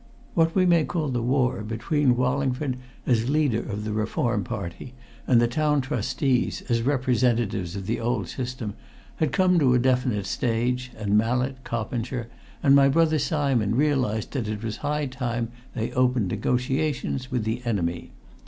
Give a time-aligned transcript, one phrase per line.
[0.33, 4.95] What we may call the war between Wallingford, as leader of the reform party,
[5.27, 8.73] and the Town Trustees, as representatives of the old system,
[9.17, 12.29] had come to a definite stage, and Mallett, Coppinger,
[12.63, 17.61] and my brother, Simon, realized that it was high time they opened negotiations with the
[17.63, 18.09] enemy.